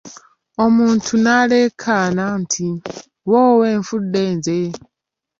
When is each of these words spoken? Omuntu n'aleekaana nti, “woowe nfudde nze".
Omuntu 0.63 1.13
n'aleekaana 1.23 2.23
nti, 2.41 2.65
“woowe 3.29 3.67
nfudde 3.79 4.21
nze". 4.35 4.59